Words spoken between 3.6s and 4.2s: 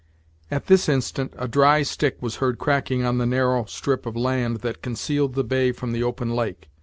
strip of